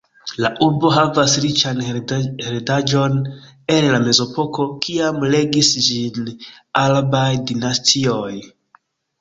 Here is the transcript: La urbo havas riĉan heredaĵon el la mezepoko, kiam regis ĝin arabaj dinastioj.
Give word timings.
La 0.43 0.49
urbo 0.67 0.89
havas 0.93 1.35
riĉan 1.43 1.83
heredaĵon 1.89 3.19
el 3.75 3.87
la 3.97 4.01
mezepoko, 4.07 4.65
kiam 4.87 5.21
regis 5.37 5.71
ĝin 5.89 6.35
arabaj 6.85 7.31
dinastioj. 7.53 8.35